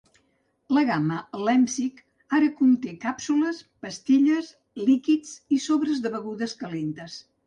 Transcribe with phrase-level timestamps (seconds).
[0.75, 1.17] La gamma
[1.47, 1.99] Lemsip
[2.37, 4.49] ara conté càpsules, pastilles,
[4.87, 7.19] líquids i sobres de begudes calentes.